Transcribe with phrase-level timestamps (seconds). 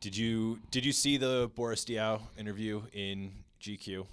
[0.00, 4.06] Did you did you see the Boris Diaw interview in GQ?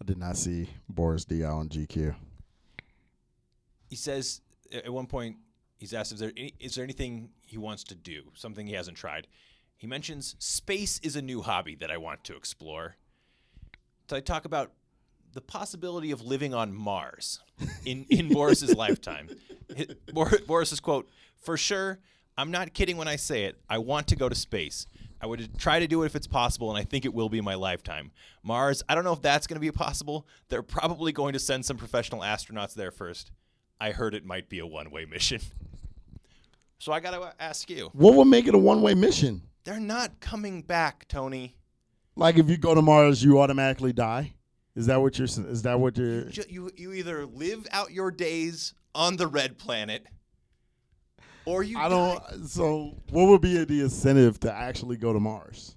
[0.00, 2.14] I did not see Boris Diaw on GQ.
[3.88, 4.42] He says
[4.72, 5.36] at one point
[5.78, 8.96] he's asked if there any, is there anything he wants to do, something he hasn't
[8.96, 9.26] tried.
[9.76, 12.96] He mentions space is a new hobby that I want to explore.
[14.10, 14.72] So I talk about
[15.32, 17.40] the possibility of living on Mars
[17.84, 19.28] in, in Boris's lifetime.
[20.46, 22.00] Boris's quote, for sure,
[22.36, 23.58] I'm not kidding when I say it.
[23.68, 24.86] I want to go to space.
[25.20, 27.38] I would try to do it if it's possible, and I think it will be
[27.38, 28.12] in my lifetime.
[28.42, 30.26] Mars, I don't know if that's going to be possible.
[30.48, 33.32] They're probably going to send some professional astronauts there first.
[33.80, 35.40] I heard it might be a one way mission.
[36.78, 37.90] So I got to ask you.
[37.92, 39.42] What would make it a one way mission?
[39.64, 41.56] They're not coming back, Tony.
[42.14, 44.34] Like if you go to Mars, you automatically die.
[44.74, 45.26] Is that what you're?
[45.26, 46.28] Is that what you're?
[46.28, 50.06] You, you either live out your days on the red planet,
[51.48, 51.88] or you I die.
[51.88, 52.46] don't.
[52.46, 55.74] So what would be the incentive to actually go to Mars?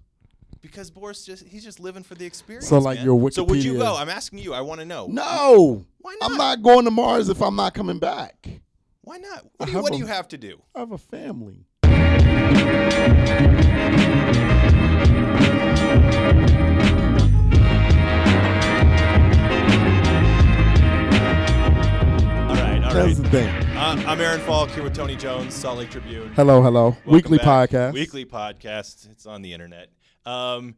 [0.62, 2.68] because Boris just he's just living for the experience.
[2.68, 3.05] So, like, man.
[3.05, 3.96] your So would you go?
[3.96, 4.54] I'm asking you.
[4.54, 5.08] I want to know.
[5.08, 5.86] No.
[6.00, 6.32] Why not?
[6.32, 6.62] I'm not?
[6.62, 8.48] going to Mars if I'm not coming back.
[9.02, 9.46] Why not?
[9.58, 10.62] What, do you, have what do you have to do?
[10.76, 11.66] I have a family.
[11.84, 11.90] All
[22.58, 23.16] right, all That's right.
[23.18, 23.71] the thing.
[23.82, 26.32] Uh, I'm Aaron Falk here with Tony Jones, Salt Lake Tribune.
[26.35, 26.90] Hello, hello.
[26.90, 27.71] Welcome Weekly back.
[27.71, 27.93] podcast.
[27.93, 29.10] Weekly podcast.
[29.10, 29.90] It's on the internet.
[30.23, 30.76] Um,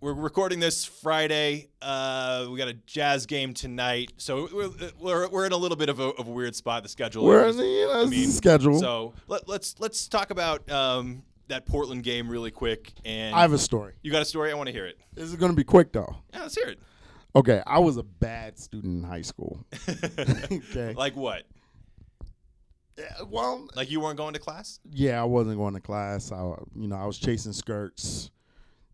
[0.00, 1.70] we're recording this Friday.
[1.82, 5.88] Uh, we got a jazz game tonight, so we're, we're, we're in a little bit
[5.88, 6.84] of a, of a weird spot.
[6.84, 7.24] The schedule.
[7.24, 8.78] We're in the you know, I mean, schedule.
[8.78, 12.92] So let, let's let's talk about um, that Portland game really quick.
[13.04, 13.94] And I have a story.
[14.02, 14.52] you got a story?
[14.52, 15.00] I want to hear it.
[15.14, 16.14] This is going to be quick though.
[16.32, 16.78] Yeah, let's hear it.
[17.34, 19.66] Okay, I was a bad student in high school.
[19.88, 20.94] okay.
[20.94, 21.42] like what?
[23.00, 24.78] Yeah, well, Like you weren't going to class?
[24.90, 26.30] yeah, I wasn't going to class.
[26.32, 26.42] I,
[26.76, 28.30] you know, I was chasing skirts.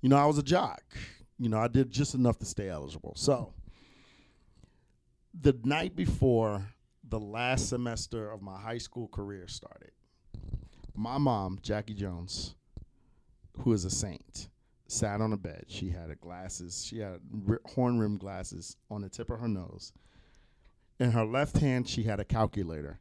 [0.00, 0.82] You know, I was a jock.
[1.38, 3.14] You know, I did just enough to stay eligible.
[3.16, 3.52] So,
[5.38, 6.66] the night before
[7.08, 9.90] the last semester of my high school career started,
[10.94, 12.54] my mom, Jackie Jones,
[13.58, 14.48] who is a saint,
[14.86, 15.64] sat on a bed.
[15.68, 16.84] She had a glasses.
[16.86, 17.20] She had
[17.74, 19.92] horn rimmed glasses on the tip of her nose.
[20.98, 22.98] In her left hand, she had a calculator.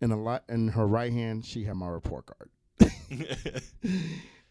[0.00, 2.50] In, a li- in her right hand, she had my report card.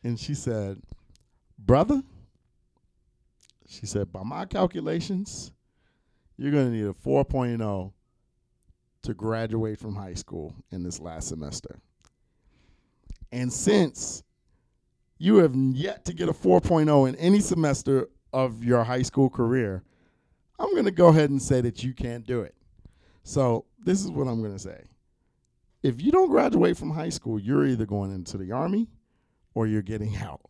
[0.04, 0.82] and she said,
[1.58, 2.04] Brother,
[3.68, 5.52] she said, by my calculations,
[6.38, 7.92] you're going to need a 4.0
[9.02, 11.80] to graduate from high school in this last semester.
[13.32, 14.24] And since
[15.18, 19.84] you have yet to get a 4.0 in any semester of your high school career,
[20.58, 22.56] I'm going to go ahead and say that you can't do it.
[23.24, 24.84] So, this is what I'm going to say.
[25.82, 28.88] If you don't graduate from high school, you're either going into the army
[29.54, 30.42] or you're getting out.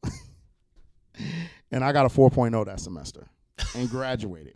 [1.72, 3.28] and I got a 4.0 that semester
[3.76, 4.56] and graduated.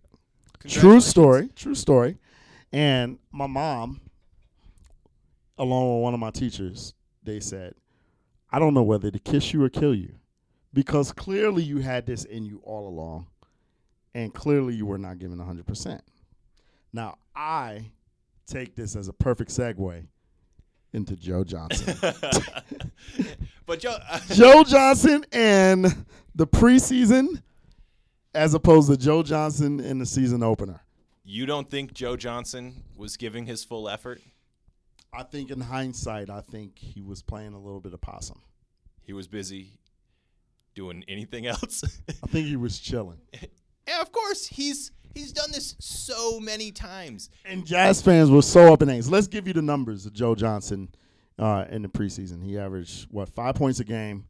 [0.67, 1.49] True story.
[1.55, 2.17] True story.
[2.71, 4.01] And my mom,
[5.57, 7.75] along with one of my teachers, they said,
[8.51, 10.15] I don't know whether to kiss you or kill you
[10.73, 13.27] because clearly you had this in you all along
[14.15, 15.99] and clearly you were not giving 100%.
[16.91, 17.91] Now, I
[18.45, 20.05] take this as a perfect segue
[20.93, 21.95] into Joe Johnson.
[23.65, 26.05] but Joe, uh, Joe Johnson and
[26.35, 27.41] the preseason
[28.33, 30.81] as opposed to Joe Johnson in the season opener.
[31.23, 34.21] you don't think Joe Johnson was giving his full effort?
[35.13, 38.41] I think in hindsight, I think he was playing a little bit of possum.
[39.03, 39.77] He was busy
[40.73, 41.83] doing anything else.
[42.23, 43.19] I think he was chilling.
[43.87, 47.29] yeah, of course, he's he's done this so many times.
[47.45, 49.07] And Jazz fans were so up in age.
[49.07, 50.89] Let's give you the numbers of Joe Johnson
[51.37, 52.43] uh, in the preseason.
[52.43, 54.25] He averaged, what, five points a game.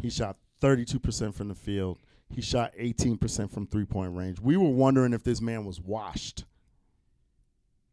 [0.00, 1.98] He shot 32% from the field.
[2.34, 4.40] He shot 18% from three point range.
[4.40, 6.44] We were wondering if this man was washed.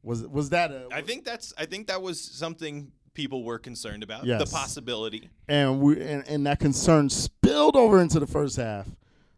[0.04, 4.02] Was was that a I think that's I think that was something people were concerned
[4.02, 4.26] about.
[4.26, 4.44] Yes.
[4.44, 5.30] The possibility.
[5.48, 8.88] and we and, and that concern spilled over into the first half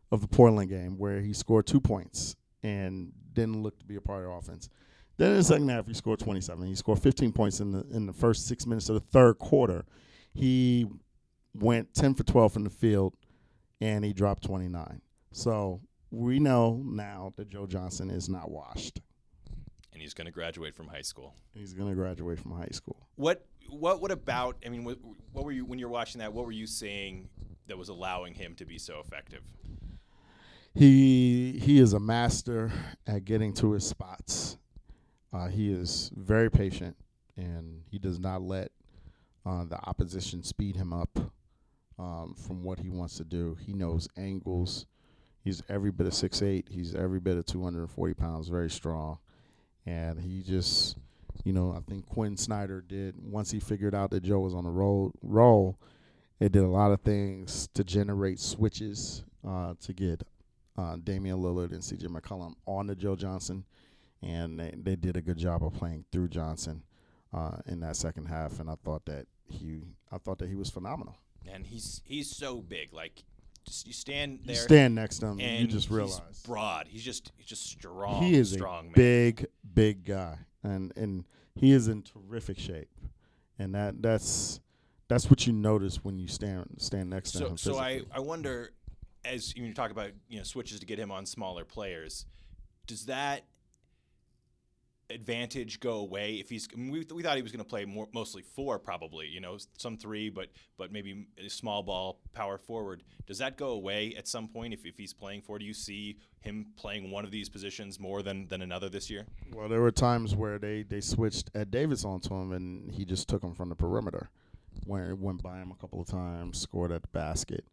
[0.09, 4.01] of the Portland game where he scored two points and didn't look to be a
[4.01, 4.69] part of the offense.
[5.17, 6.65] Then in the second half, he scored 27.
[6.65, 9.85] He scored 15 points in the in the first six minutes of the third quarter.
[10.33, 10.87] He
[11.53, 13.13] went 10 for 12 from the field,
[13.79, 15.01] and he dropped 29.
[15.31, 19.01] So we know now that Joe Johnson is not washed.
[19.91, 21.35] And he's going to graduate from high school.
[21.53, 23.07] He's going to graduate from high school.
[23.15, 24.57] What what what about?
[24.65, 24.97] I mean, what,
[25.31, 26.33] what were you when you're watching that?
[26.33, 27.29] What were you seeing
[27.67, 29.43] that was allowing him to be so effective?
[30.75, 32.71] He he is a master
[33.07, 34.57] at getting to his spots.
[35.33, 36.95] Uh, he is very patient,
[37.37, 38.71] and he does not let
[39.45, 41.19] uh, the opposition speed him up.
[41.99, 43.57] um, from what he wants to do.
[43.65, 44.85] He knows angles.
[45.43, 46.67] He's every bit of six eight.
[46.69, 49.19] He's every bit of 240 pounds, very strong.
[49.85, 50.97] And he just,
[51.43, 54.63] you know, I think Quin Snyder did, once he figured out that Joe was on
[54.63, 55.77] the roll, roll
[56.39, 60.23] it did a lot of things to generate switches uh, to get
[60.77, 63.63] uh, Damian Lillard and CJ McCollum on to Joe Johnson.
[64.21, 66.83] And they, they did a good job of playing through Johnson
[67.33, 68.59] uh, in that second half.
[68.59, 69.81] And I thought that he,
[70.11, 71.15] I thought that he was phenomenal.
[71.45, 72.93] And he's he's so big.
[72.93, 73.23] Like
[73.65, 74.55] just you stand there.
[74.55, 76.87] You stand next to him, and you just he's realize broad.
[76.87, 78.23] He's just he's just strong.
[78.23, 78.93] he is strong a man.
[78.95, 81.25] big, big guy, and and
[81.55, 82.87] he is in terrific shape,
[83.59, 84.61] and that that's
[85.09, 87.57] that's what you notice when you stand stand next to So him.
[87.57, 88.03] so I.
[88.13, 88.71] I wonder
[89.25, 92.25] as you talk about you know switches to get him on smaller players,
[92.87, 93.43] does that
[95.09, 97.83] advantage go away if he's I mean, we, we thought he was going to play
[97.85, 100.47] more mostly four probably you know some three but
[100.77, 104.85] but maybe a small ball power forward does that go away at some point if,
[104.85, 108.47] if he's playing four do you see him playing one of these positions more than
[108.47, 112.33] than another this year Well, there were times where they they switched Ed Davis onto
[112.33, 114.29] him, and he just took him from the perimeter.
[114.85, 117.65] Where it went by him a couple of times, scored at the basket.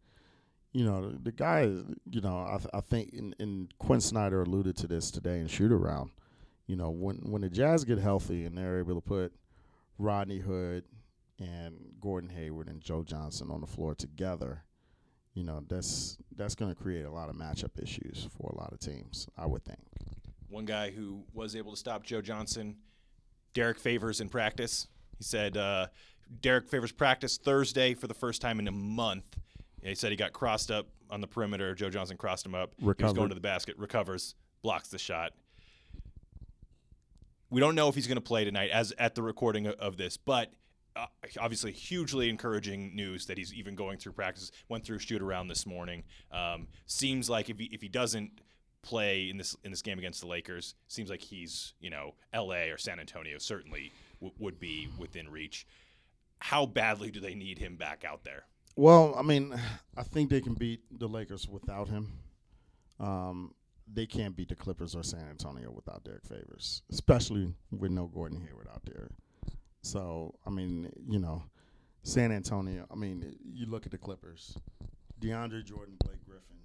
[0.73, 1.63] You know, the, guy.
[1.63, 5.73] You know, I, I think, and, and Quin Snyder alluded to this today in shoot
[5.73, 6.11] around.
[6.67, 9.33] You know, when when the Jazz get healthy and they're able to put
[9.99, 10.85] Rodney Hood
[11.41, 14.63] and Gordon Hayward and Joe Johnson on the floor together,
[15.35, 18.73] you know, that's that's going to create a lot of matchup issues for a lot
[18.73, 19.27] of teams.
[19.37, 19.81] I would think.
[20.49, 22.77] one guy who was able to stop Joe Johnson,
[23.55, 24.87] Derrick Favors in practice.
[25.19, 25.89] He said uh,
[26.41, 29.37] Derrick Favors practiced Thursday for the first time in a month.
[29.83, 31.75] He said he got crossed up on the perimeter.
[31.75, 32.73] Joe Johnson crossed him up.
[32.79, 35.33] He was going to the basket, recovers, blocks the shot.
[37.51, 39.97] We don't know if he's going to play tonight, as at the recording of, of
[39.97, 40.53] this, but
[40.95, 41.07] uh,
[41.41, 44.51] obviously hugely encouraging news that he's even going through practice.
[44.69, 46.05] Went through shoot around this morning.
[46.31, 48.41] Um, seems like if he if he doesn't
[48.83, 52.71] play in this in this game against the Lakers, seems like he's you know L.A.
[52.71, 55.67] or San Antonio certainly w- would be within reach.
[56.39, 58.45] How badly do they need him back out there?
[58.77, 59.55] Well, I mean,
[59.97, 62.13] I think they can beat the Lakers without him.
[62.99, 63.55] Um,
[63.93, 68.41] they can't beat the Clippers or San Antonio without Derrick Favors, especially with no Gordon
[68.41, 69.09] Hayward out there.
[69.83, 71.43] So, I mean, you know,
[72.03, 72.87] San Antonio.
[72.91, 74.57] I mean, you look at the Clippers,
[75.21, 76.57] DeAndre Jordan, Blake Griffin,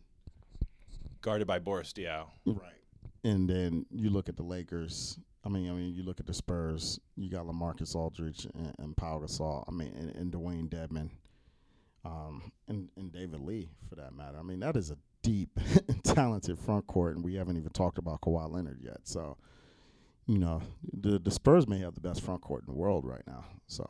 [1.21, 2.27] Guarded by Boris Diaw.
[2.45, 2.73] right,
[3.23, 5.17] and then you look at the Lakers.
[5.43, 6.99] I mean, I mean, you look at the Spurs.
[7.15, 9.63] You got LaMarcus Aldridge and, and Pau Gasol.
[9.67, 11.09] I mean, and, and Dewayne Dedmon
[12.05, 14.37] um, and, and David Lee for that matter.
[14.37, 15.49] I mean, that is a deep,
[15.87, 18.99] and talented front court, and we haven't even talked about Kawhi Leonard yet.
[19.03, 19.37] So,
[20.27, 20.61] you know,
[20.93, 23.43] the the Spurs may have the best front court in the world right now.
[23.67, 23.85] So,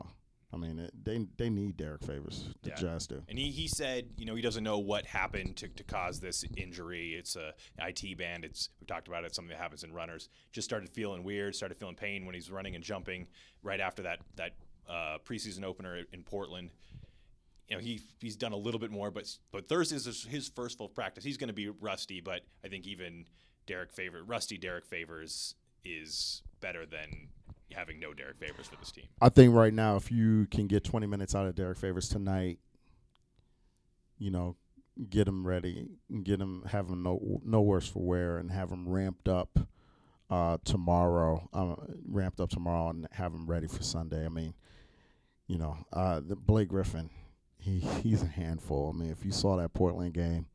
[0.53, 2.49] I mean, it, they they need Derrick Favors.
[2.63, 2.75] The Yeah.
[2.75, 3.21] Jazz do.
[3.27, 6.45] And he, he said, you know, he doesn't know what happened to, to cause this
[6.55, 7.15] injury.
[7.17, 8.45] It's a IT band.
[8.45, 9.35] It's we talked about it.
[9.35, 10.29] Something that happens in runners.
[10.51, 11.55] Just started feeling weird.
[11.55, 13.27] Started feeling pain when he's running and jumping
[13.63, 14.51] right after that that
[14.89, 16.69] uh, preseason opener in Portland.
[17.69, 20.77] You know, he he's done a little bit more, but but Thursday's his, his first
[20.77, 21.23] full practice.
[21.23, 23.25] He's going to be rusty, but I think even
[23.65, 27.29] Derrick Favor, rusty Derrick Favors is better than
[27.71, 29.05] having no Derrick Favors for this team.
[29.21, 32.59] I think right now, if you can get 20 minutes out of Derrick Favors tonight,
[34.19, 34.55] you know,
[35.09, 35.87] get him ready,
[36.23, 39.59] get him, have him no no worse for wear, and have him ramped up
[40.29, 41.75] uh, tomorrow, uh,
[42.07, 44.25] ramped up tomorrow, and have him ready for Sunday.
[44.25, 44.53] I mean,
[45.47, 47.09] you know, uh, Blake Griffin,
[47.65, 48.93] he he's a handful.
[48.93, 50.45] I mean, if you saw that Portland game,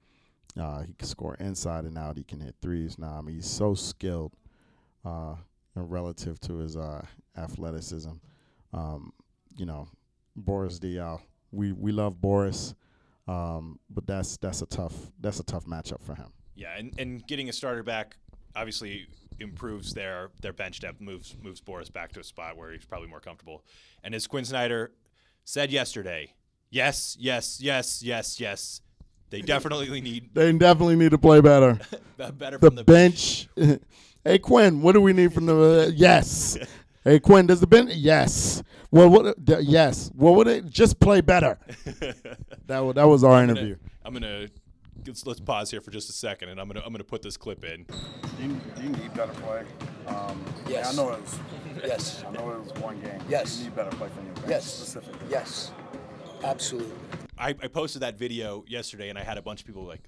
[0.59, 2.17] uh, he can score inside and out.
[2.17, 3.17] He can hit threes now.
[3.19, 4.33] I mean, he's so skilled
[5.05, 5.35] uh,
[5.75, 7.05] relative to his uh,
[7.37, 8.13] athleticism.
[8.73, 9.13] Um,
[9.57, 9.89] you know,
[10.37, 11.21] Boris Diaw.
[11.51, 12.75] We we love Boris,
[13.27, 16.29] um, but that's that's a tough that's a tough matchup for him.
[16.55, 18.17] Yeah, and, and getting a starter back
[18.55, 19.09] obviously
[19.41, 23.09] improves their their bench depth, moves moves Boris back to a spot where he's probably
[23.09, 23.65] more comfortable.
[24.05, 24.93] And as Quin Snyder
[25.45, 26.35] said yesterday,
[26.71, 28.81] yes, yes, yes, yes, yes,
[29.31, 31.79] they definitely need They definitely need to play better.
[32.17, 33.49] better The from the bench.
[34.25, 35.87] hey Quin, what do we need from the?
[35.87, 36.59] Uh, yes.
[37.03, 37.93] Hey Quin, does the bench?
[37.95, 38.63] Yes.
[38.91, 39.43] Well, what?
[39.43, 40.11] d- yes.
[40.15, 41.59] Well, would it just play better?
[42.67, 43.77] That was that was our interview.
[44.05, 44.49] I'm gonna
[45.07, 47.39] let's, let's pause here for just a second, and I'm gonna I'm gonna put this
[47.39, 47.85] clip in.
[47.85, 49.65] Do you, you need better play?
[50.09, 50.93] Um, Yes.
[50.93, 51.39] I know it was.
[51.87, 52.23] Yes.
[52.29, 53.19] I know it was one game.
[53.31, 53.57] Yes.
[53.59, 54.65] You need better play from your bench Yes.
[54.67, 55.21] specifically.
[55.31, 55.73] Yes.
[56.43, 56.93] Absolutely.
[57.39, 60.03] I, I posted that video yesterday, and I had a bunch of people like,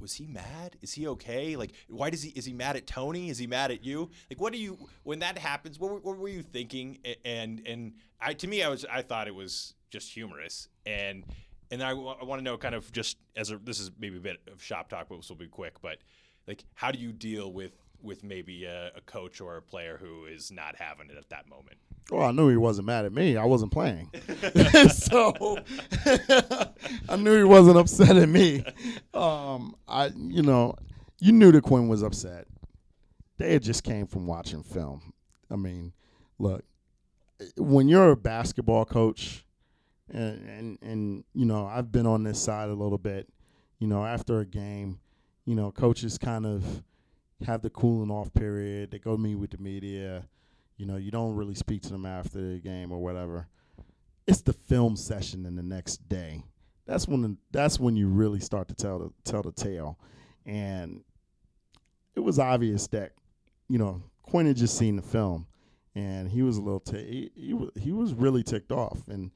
[0.00, 0.76] "Was he mad?
[0.82, 1.56] Is he okay?
[1.56, 2.30] Like, why does he?
[2.30, 3.28] Is he mad at Tony?
[3.28, 4.10] Is he mad at you?
[4.30, 5.78] Like, what do you when that happens?
[5.78, 6.98] What, what were you thinking?
[7.24, 11.24] And and I to me, I was I thought it was just humorous, and
[11.70, 14.38] and I, want to know kind of just as a, this is maybe a bit
[14.50, 15.80] of shop talk, but this will be quick.
[15.80, 15.98] But
[16.46, 20.24] like, how do you deal with with maybe a, a coach or a player who
[20.26, 21.78] is not having it at that moment?
[22.10, 23.36] Well, I knew he wasn't mad at me.
[23.36, 24.10] I wasn't playing,
[24.90, 25.58] so
[27.08, 28.64] I knew he wasn't upset at me.
[29.12, 30.74] Um, I, you know,
[31.20, 32.46] you knew that Quin was upset.
[33.36, 35.12] They had just came from watching film.
[35.50, 35.92] I mean,
[36.38, 36.64] look,
[37.56, 39.44] when you're a basketball coach,
[40.10, 43.28] and, and and you know, I've been on this side a little bit.
[43.78, 44.98] You know, after a game,
[45.44, 46.82] you know, coaches kind of
[47.46, 48.90] have the cooling off period.
[48.90, 50.28] They go meet with the media.
[50.76, 53.48] You know, you don't really speak to them after the game or whatever.
[54.26, 56.44] It's the film session in the next day.
[56.86, 59.98] That's when the, that's when you really start to tell the tell the tale.
[60.46, 61.02] And
[62.14, 63.12] it was obvious that,
[63.68, 65.46] you know, Quin had just seen the film,
[65.94, 69.06] and he was a little t- he, he he was really ticked off.
[69.08, 69.30] And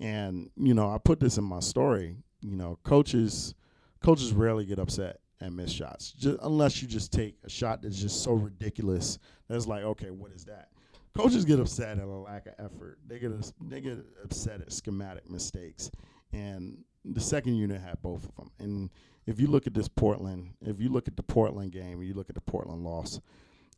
[0.00, 2.16] and you know, I put this in my story.
[2.40, 3.54] You know, coaches
[4.02, 8.00] coaches rarely get upset and miss shots, just, unless you just take a shot that's
[8.00, 10.68] just so ridiculous that's like, okay, what is that?
[11.14, 12.98] Coaches get upset at a lack of effort.
[13.06, 13.32] They get
[13.68, 15.90] they get upset at schematic mistakes,
[16.32, 18.50] and the second unit had both of them.
[18.58, 18.90] And
[19.26, 22.28] if you look at this Portland, if you look at the Portland game, you look
[22.28, 23.20] at the Portland loss,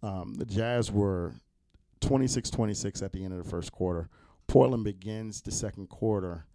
[0.02, 1.32] um, the Jazz were
[2.00, 4.08] 26-26 at the end of the first quarter.
[4.46, 6.46] Portland begins the second quarter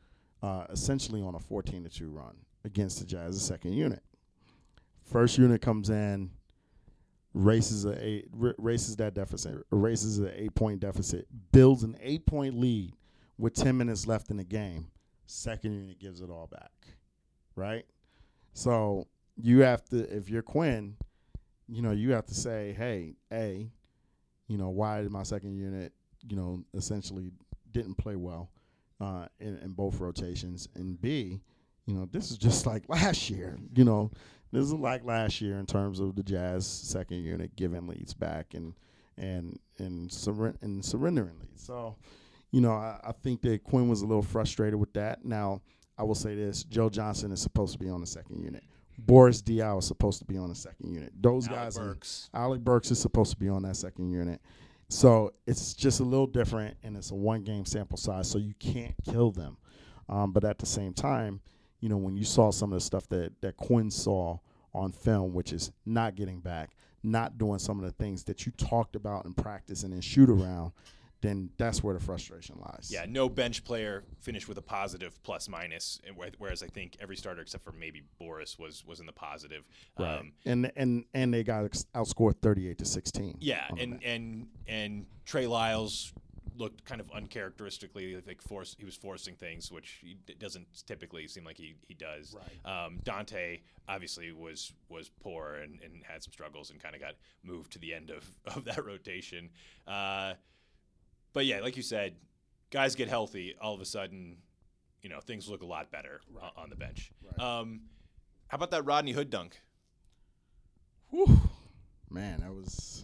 [0.42, 4.04] uh, essentially on a 14 to 2 run against the Jazz, the second unit.
[5.06, 6.32] First unit comes in,
[7.34, 12.60] races a eight, races that deficit, races an eight point deficit, builds an eight point
[12.60, 12.94] lead
[13.38, 14.88] with 10 minutes left in the game.
[15.26, 16.72] Second unit gives it all back,
[17.56, 17.86] right?
[18.54, 20.96] So you have to, if you're Quin,
[21.68, 23.70] you know, you have to say, hey, A,
[24.48, 25.94] you know, why did my second unit,
[26.28, 27.32] you know, essentially
[27.72, 28.52] didn't play well
[29.02, 30.68] uh, in, in both rotations?
[30.76, 31.42] And B,
[31.86, 33.58] you know, this is just like last year.
[33.76, 34.12] You know,
[34.54, 38.54] this is like last year in terms of the Jazz second unit giving leads back
[38.54, 38.74] and
[39.18, 40.12] and and,
[40.62, 41.64] and surrendering leads.
[41.64, 41.96] So,
[42.52, 45.26] you know, I, I think that Quin was a little frustrated with that.
[45.26, 45.62] Now,
[45.98, 48.64] I will say this: Joe Johnson is supposed to be on the second unit.
[48.98, 51.12] Boris Diaw is supposed to be on the second unit.
[51.20, 52.30] Those Alec guys, are- Burks.
[52.34, 54.40] Alec Burks is supposed to be on that second unit.
[54.90, 58.54] So it's just a little different, and it's a one game sample size, so you
[58.60, 59.58] can't kill them.
[60.08, 61.42] Um, but at the same time,
[61.84, 64.38] you know, when you saw some of the stuff that, that Quin saw
[64.74, 68.54] on film, which is not getting back, not doing some of the things that you
[68.54, 70.72] talked about in practice and in shoot around,
[71.20, 72.90] then that's where the frustration lies.
[72.90, 76.00] Yeah, no bench player finished with a positive plus minus,
[76.38, 79.66] whereas I think every starter except for maybe Boris was was in the positive.
[80.00, 80.20] Right.
[80.20, 83.40] Um, and and and they got outscored 38 to 16.
[83.42, 86.14] yeah, and and and Trey Lyles
[86.58, 91.28] looked kind of uncharacteristically like force he was forcing things which he d- doesn't typically
[91.28, 92.86] seem like he, he does Right.
[92.86, 97.14] um, Dante obviously was was poor and, and had some struggles and kind of got
[97.44, 98.24] moved to the end of,
[98.56, 99.50] of that rotation
[99.88, 100.34] uh,
[101.34, 102.16] but yeah like you said
[102.72, 104.38] guys get healthy all of a sudden
[105.02, 107.60] you know things look a lot better o- on the bench Right.
[107.60, 107.82] um,
[108.48, 109.60] how about that Rodney Hood dunk
[111.10, 111.40] Whew.
[112.10, 113.03] Man, that was.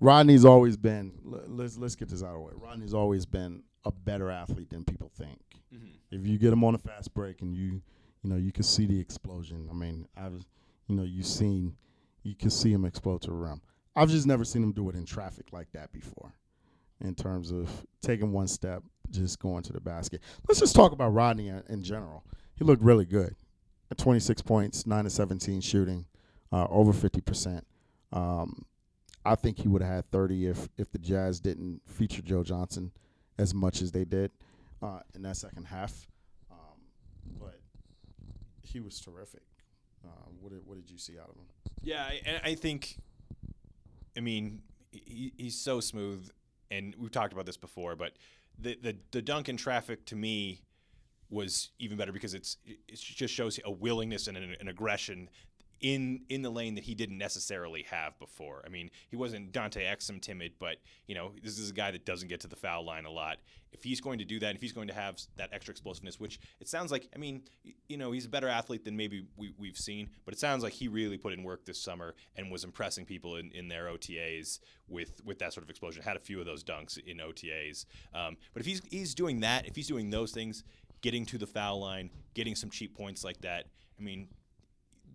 [0.00, 1.12] Rodney's always been.
[1.24, 2.52] Let's let's get this out of the way.
[2.54, 5.40] Rodney's always been a better athlete than people think.
[6.10, 7.82] If you get him on a fast break and you,
[8.22, 9.68] you know, you can see the explosion.
[9.70, 10.44] I mean, I've,
[10.86, 11.76] you know, you've seen,
[12.22, 13.60] you can see him explode to the rim.
[13.94, 16.32] I've just never seen him do it in traffic like that before.
[17.00, 17.68] In terms of
[18.00, 20.20] taking one step, just going to the basket.
[20.48, 22.24] Let's just talk about Rodney in, general.
[22.56, 23.36] He looked really good.
[23.90, 26.06] At 26 points, 9 to 17 shooting,
[26.52, 27.62] uh, over 50%.
[28.12, 28.64] Um,
[29.28, 32.92] I think he would have had 30 if if the Jazz didn't feature Joe Johnson
[33.38, 34.30] as much as they did
[34.82, 36.06] uh, in that second half.
[36.50, 36.58] Um,
[37.38, 37.60] but
[38.62, 39.42] he was terrific.
[40.04, 40.08] Uh,
[40.40, 41.44] what did what did you see out of him?
[41.82, 42.98] Yeah, I- I think,
[44.16, 46.28] I mean, he, he's so smooth,
[46.70, 48.12] and we've talked about this before, but
[48.58, 50.62] the the the dunk in traffic to me
[51.30, 55.28] was even better because it's it just shows a willingness and an, an aggression
[55.80, 58.62] in in the lane that he didn't necessarily have before.
[58.66, 62.04] I mean, he wasn't Dante Exum timid, but you know, this is a guy that
[62.04, 63.38] doesn't get to the foul line a lot.
[63.72, 66.40] If he's going to do that, if he's going to have that extra explosiveness, which
[66.58, 67.42] it sounds like, I mean,
[67.88, 70.72] you know, he's a better athlete than maybe we, we've seen, but it sounds like
[70.72, 74.60] he really put in work this summer and was impressing people in, in their OTAs
[74.88, 76.02] with with that sort of explosion.
[76.02, 77.84] Had a few of those dunks in OTAs.
[78.14, 80.64] Um, but if he's he's doing that, if he's doing those things,
[81.02, 83.66] getting to the foul line, getting some cheap points like that,
[83.98, 84.28] I mean,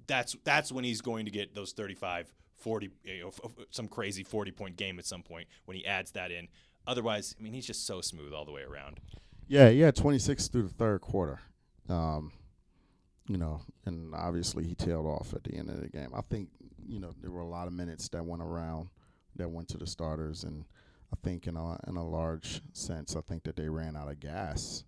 [0.08, 3.32] that's that's when he's going to get those 35 40 you know,
[3.72, 6.48] some crazy 40 point game at some point when he adds that in
[6.88, 9.00] otherwise i mean he's just so smooth all the way around
[9.48, 11.40] Yeah, yeah 26 through the third quarter.
[11.90, 12.32] Um,
[13.28, 16.12] you know, and obviously he tailed off at the end of the game.
[16.16, 16.50] I think
[16.88, 18.90] you know there were a lot of minutes that went around
[19.36, 20.66] that went to the starters, and
[21.12, 24.20] I think in a in a large sense, I think that they ran out of
[24.20, 24.84] gas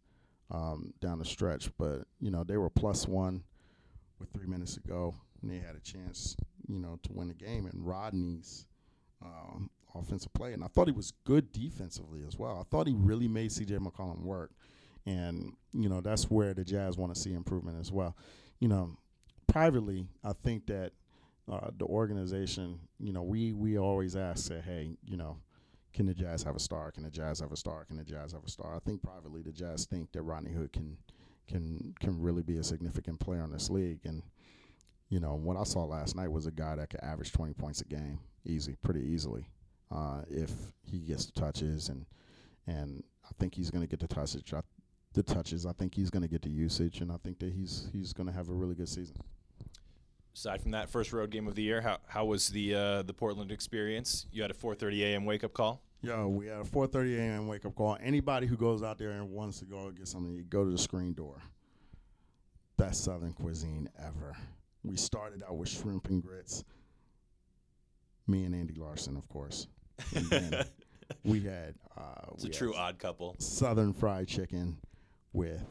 [0.52, 1.70] um, down the stretch.
[1.78, 3.44] But you know they were plus one
[4.20, 6.36] with three minutes to go, and they had a chance,
[6.68, 7.66] you know, to win the game.
[7.66, 8.66] And Rodney's
[9.22, 12.58] um, offensive play, and I thought he was good defensively as well.
[12.60, 13.78] I thought he really made C.J.
[13.78, 14.52] McCollum work,
[15.06, 18.16] and you know that's where the Jazz want to see improvement as well.
[18.60, 18.98] You know,
[19.48, 20.92] privately, I think that
[21.52, 25.38] uh, the organization, you know, we we always ask, say, hey, you know,
[25.94, 26.92] can the Jazz have a star?
[26.92, 27.86] Can the Jazz have a star?
[27.86, 28.76] Can the Jazz have a star?
[28.76, 30.98] I think privately, the Jazz think that Rodney Hood can
[31.48, 34.00] can can really be a significant player in this league.
[34.06, 34.24] And
[35.10, 37.82] you know, what I saw last night was a guy that could average 20 points
[37.82, 39.46] a game, easy, pretty easily,
[39.92, 40.52] uh, if
[40.84, 41.90] he gets the touches.
[41.90, 42.06] And
[42.68, 44.44] and I think he's going to get the touches.
[44.54, 44.62] I,
[45.14, 45.66] the touches.
[45.66, 48.28] I think he's going to get the usage, and I think that he's he's going
[48.28, 49.16] to have a really good season.
[50.36, 53.14] Aside from that first road game of the year, how how was the uh, the
[53.14, 54.28] Portland experience?
[54.32, 55.26] You had a 4:30 a.m.
[55.26, 55.82] wake up call.
[56.06, 57.48] Yo, we had a 4:30 a.m.
[57.48, 57.98] wake up call.
[58.00, 60.78] Anybody who goes out there and wants to go get something, you go to the
[60.78, 61.42] screen door.
[62.78, 64.38] Best Southern cuisine ever.
[64.84, 66.64] We started out with shrimp and grits.
[68.28, 69.66] Me and Andy Larsen, of course.
[70.14, 70.66] And
[71.24, 73.36] we had uh, It's a we true odd couple.
[73.40, 74.78] Southern fried chicken
[75.34, 75.66] with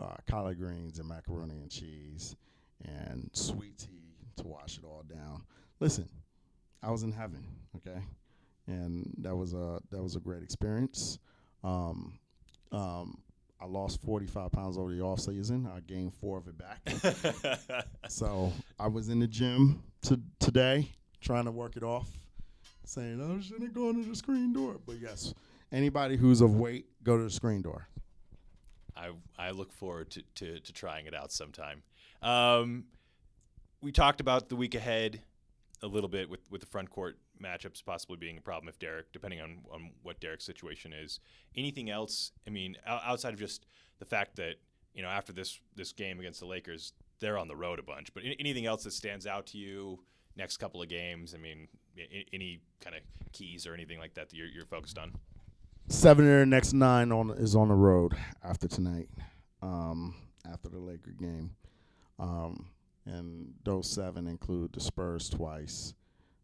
[0.00, 2.36] uh, collard greens and macaroni and cheese
[2.84, 5.42] and sweet tea to wash it all down.
[5.80, 6.08] Listen,
[6.80, 7.44] I was in heaven,
[7.76, 8.00] okay,
[8.66, 11.18] and that was a that was a great experience.
[11.62, 12.18] Um,
[12.72, 13.18] um,
[13.60, 15.66] I lost 45 pounds over the off season.
[15.74, 17.86] I gained four of it back.
[18.08, 20.90] so I was in the gym to, today
[21.22, 22.08] trying to work it off,
[22.84, 24.76] saying I shouldn't go to the screen door.
[24.84, 25.32] But yes,
[25.72, 27.88] anybody who's of weight, go to the screen door.
[28.96, 31.82] I I look forward to, to, to trying it out sometime.
[32.22, 32.84] Um,
[33.80, 35.20] we talked about the week ahead
[35.82, 39.12] a little bit with, with the front court matchups possibly being a problem if Derrick,
[39.12, 41.20] depending on, on what Derrick's situation is.
[41.56, 42.32] Anything else?
[42.46, 43.66] I mean, outside of just
[43.98, 44.54] the fact that
[44.94, 48.12] you know after this this game against the Lakers, they're on the road a bunch.
[48.14, 50.00] But any, anything else that stands out to you
[50.36, 51.34] next couple of games?
[51.34, 51.68] I mean,
[52.32, 53.02] any kind of
[53.32, 55.12] keys or anything like that that you're, you're focused on?
[55.88, 59.08] Seven of their next nine on is on the road after tonight,
[59.60, 60.14] um,
[60.50, 61.50] after the Laker game,
[62.18, 62.66] um,
[63.04, 65.92] and those seven include the Spurs twice,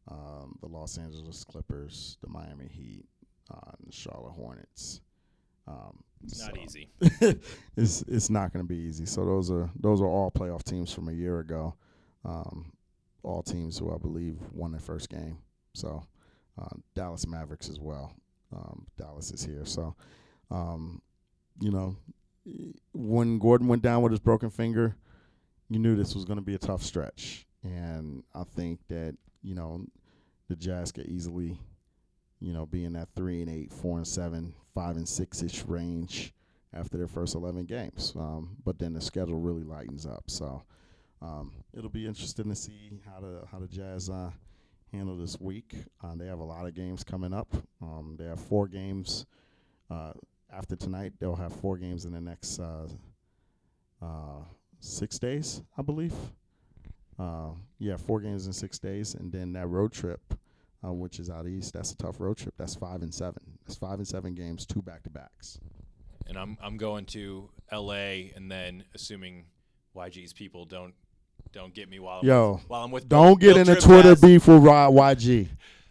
[0.09, 3.05] um, the Los Angeles Clippers, the Miami Heat,
[3.51, 5.01] uh, and the Charlotte Hornets.
[5.67, 6.91] Um, It's not so- easy.
[7.77, 9.07] it's it's not going to be easy.
[9.07, 11.75] So those are those are all playoff teams from a year ago,
[12.25, 12.73] um,
[13.23, 15.39] all teams who I believe won their first game.
[15.75, 16.03] So
[16.61, 18.13] uh, Dallas Mavericks as well.
[18.53, 19.65] Um, Dallas is here.
[19.65, 19.95] So
[20.51, 21.01] um,
[21.61, 21.97] you know
[22.93, 24.97] when Gordon went down with his broken finger,
[25.69, 29.55] you knew this was going to be a tough stretch, and I think that you
[29.55, 29.85] know
[30.49, 31.59] the Jazz could easily
[32.41, 35.65] you know be in that three and eight, four and seven, five and six ish
[35.65, 36.33] range
[36.73, 38.13] after their first 11 games.
[38.17, 40.25] Um, but then the schedule really lightens up.
[40.29, 40.63] So
[41.21, 44.31] um, it'll be interesting to see how the how the Jazz uh,
[44.93, 45.75] handle this week.
[46.03, 47.53] Uh, they have a lot of games coming up.
[47.83, 49.27] Um, they have four games
[49.91, 50.13] uh,
[50.53, 51.13] after tonight.
[51.19, 52.87] They'll have four games in the next uh,
[54.03, 54.45] uh,
[54.81, 56.15] six days, I believe.
[57.21, 60.21] Uh, yeah, four games in six days, and then that road trip.
[60.83, 61.75] Uh, which is out east.
[61.75, 62.55] That's a tough road trip.
[62.57, 63.43] That's five and seven.
[63.67, 65.61] That's five and seven games, two back to backs.
[66.27, 68.33] and I'm I'm going to L.A.
[68.35, 69.45] and then assuming
[69.95, 70.95] YG's people don't
[71.53, 73.77] don't get me while I'm Yo, with, while I'm with Don't Bill- get Bill in
[73.77, 74.21] a Twitter Jazz.
[74.23, 75.49] beef with Rod YG.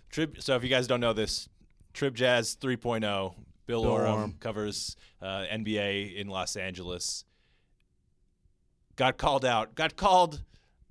[0.09, 1.47] Trib, so if you guys don't know this,
[1.93, 3.35] Trib Jazz 3.0, Bill,
[3.67, 4.35] Bill Oram, Oram.
[4.39, 7.25] covers uh, NBA in Los Angeles.
[8.95, 9.75] Got called out.
[9.75, 10.41] Got called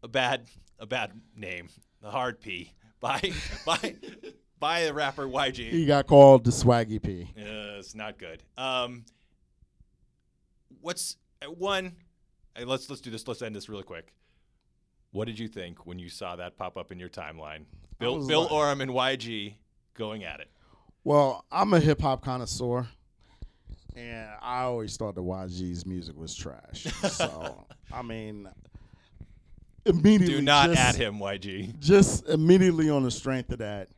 [0.03, 0.47] a bad
[0.79, 1.69] a bad name,
[2.03, 3.33] the hard P by
[3.67, 3.95] by
[4.59, 5.71] by the rapper YG.
[5.71, 7.29] He got called the Swaggy P.
[7.37, 8.43] Uh, it's not good.
[8.57, 9.05] Um,
[10.81, 11.97] what's uh, one?
[12.57, 13.27] uh, let's let's do this.
[13.27, 14.13] Let's end this really quick.
[15.13, 17.65] What did you think when you saw that pop up in your timeline?
[17.99, 19.55] Bill Bill like- Oram and YG
[19.95, 20.51] going at it.
[21.05, 22.87] Well, I'm a hip hop connoisseur,
[23.97, 26.85] and I always thought the YG's music was trash.
[27.11, 28.49] so, I mean,
[29.89, 30.37] immediately.
[30.37, 31.79] Do not just, at him, YG.
[31.79, 33.89] Just immediately on the strength of that,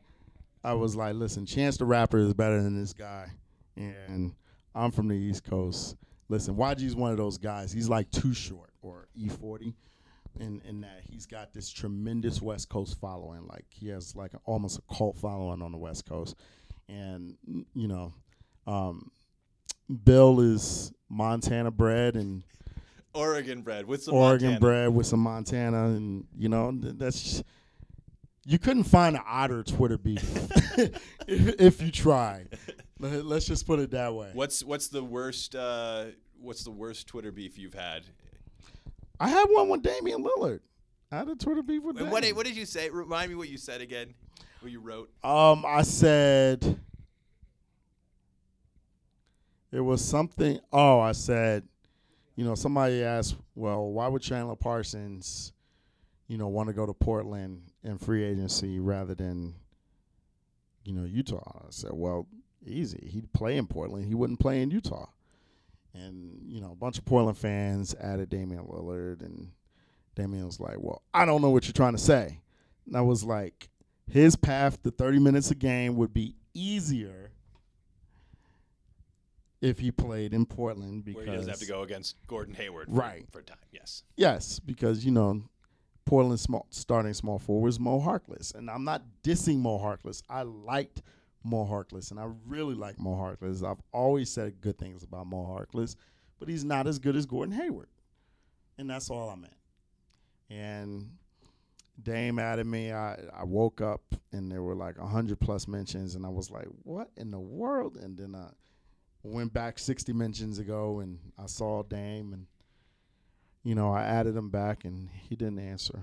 [0.63, 3.27] I was like, listen, Chance the Rapper is better than this guy.
[3.75, 4.33] And
[4.75, 5.95] I'm from the East Coast.
[6.29, 7.71] Listen, YG's one of those guys.
[7.71, 9.73] He's like too short or E40
[10.39, 13.47] in, in that he's got this tremendous West Coast following.
[13.47, 16.35] Like he has like a, almost a cult following on the West Coast.
[16.87, 17.35] And,
[17.73, 18.13] you know,
[18.67, 19.11] um,
[20.03, 22.43] Bill is Montana bred and
[23.13, 24.59] Oregon bread with some Oregon Montana.
[24.59, 27.43] bread with some Montana, and you know that's just,
[28.45, 30.23] you couldn't find an otter Twitter beef
[31.27, 32.57] if, if you tried.
[32.99, 34.29] Let- Let's just put it that way.
[34.33, 35.55] What's what's the worst?
[35.55, 36.05] Uh,
[36.39, 38.03] what's the worst Twitter beef you've had?
[39.19, 40.61] I had one with Damian Lillard.
[41.11, 42.89] I had a Twitter beef with Wait, What did, what did you say?
[42.89, 44.13] Remind me what you said again.
[44.61, 45.09] What you wrote.
[45.23, 46.79] Um, I said
[49.71, 50.59] it was something.
[50.71, 51.63] Oh, I said,
[52.35, 55.53] you know, somebody asked, well, why would Chandler Parsons,
[56.27, 59.55] you know, want to go to Portland in free agency rather than,
[60.85, 61.63] you know, Utah?
[61.65, 62.27] I said, well,
[62.65, 63.09] easy.
[63.11, 64.05] He'd play in Portland.
[64.05, 65.07] He wouldn't play in Utah.
[65.93, 69.51] And you know, a bunch of Portland fans added Damian Lillard, and
[70.15, 72.39] Damian was like, "Well, I don't know what you're trying to say."
[72.85, 73.69] And I was like,
[74.09, 77.31] his path to 30 minutes a game would be easier
[79.61, 82.87] if he played in Portland because Where he doesn't have to go against Gordon Hayward.
[82.87, 83.25] For, Right.
[83.31, 83.57] For time.
[83.71, 84.03] Yes.
[84.17, 85.43] Yes, because you know,
[86.05, 90.23] Portland small starting small forward is Moe Harkless, and I'm not dissing Moe Harkless.
[90.29, 91.03] I liked
[91.43, 93.63] Moe Harkless, and I really like Moe Harkless.
[93.63, 95.95] I've always said good things about Moe Harkless,
[96.39, 97.89] but he's not as good as Gordon Hayward,
[98.77, 99.53] and that's all I meant.
[100.49, 101.11] And
[102.01, 102.91] Dame added me.
[102.91, 106.67] I, I woke up and there were like hundred plus mentions, and I was like,
[106.83, 108.49] "What in the world?" And then I
[109.23, 112.47] went back 60 mentions ago and I saw Dame and
[113.63, 115.99] you know, I added him back and he didn't answer.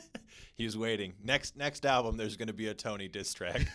[0.54, 1.14] he was waiting.
[1.24, 3.62] Next next album there's going to be a Tony diss track.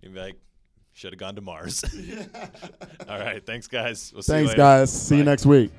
[0.00, 0.36] He'd be like
[0.94, 1.84] should have gone to Mars.
[3.08, 4.10] All right, thanks guys.
[4.12, 4.90] We'll thanks guys.
[4.90, 4.96] Bye.
[4.96, 5.72] See you next week.